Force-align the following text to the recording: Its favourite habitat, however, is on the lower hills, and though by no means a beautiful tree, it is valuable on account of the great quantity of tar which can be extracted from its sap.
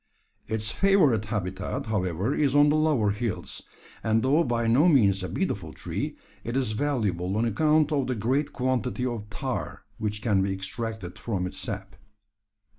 Its 0.47 0.71
favourite 0.71 1.25
habitat, 1.25 1.85
however, 1.85 2.33
is 2.33 2.55
on 2.55 2.69
the 2.69 2.75
lower 2.75 3.11
hills, 3.11 3.61
and 4.03 4.23
though 4.23 4.43
by 4.43 4.65
no 4.65 4.87
means 4.87 5.21
a 5.21 5.29
beautiful 5.29 5.71
tree, 5.73 6.15
it 6.43 6.57
is 6.57 6.71
valuable 6.71 7.37
on 7.37 7.45
account 7.45 7.91
of 7.91 8.07
the 8.07 8.15
great 8.15 8.51
quantity 8.51 9.05
of 9.05 9.29
tar 9.29 9.83
which 9.99 10.23
can 10.23 10.41
be 10.41 10.51
extracted 10.51 11.19
from 11.19 11.45
its 11.45 11.59
sap. 11.59 11.97